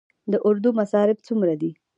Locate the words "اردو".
0.47-0.69